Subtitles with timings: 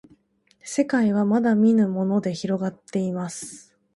[0.63, 3.71] せかいはまだみぬものでひろがっています